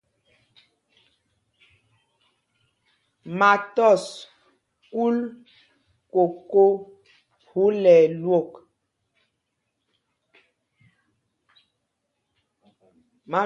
Ma 3.37 3.51
tɔs 3.75 4.03
kúl 4.91 5.17
koko 6.13 6.63
phúla 7.47 7.93
ɛlwok. 8.05 8.51